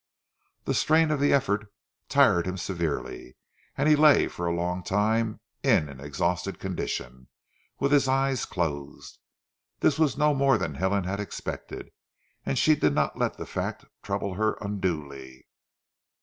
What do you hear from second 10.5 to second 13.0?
than Helen had expected, and she did